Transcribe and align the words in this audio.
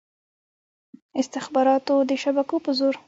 استخباراتو 1.19 1.95
د 2.09 2.11
شبکو 2.23 2.55
په 2.65 2.71
زور. 2.79 2.93